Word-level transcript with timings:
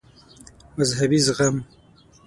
مذهبي 0.77 1.17
زغم 1.19 1.63